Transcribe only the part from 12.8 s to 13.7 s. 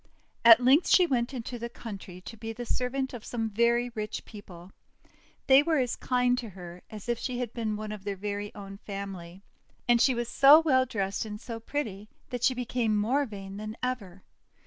more vain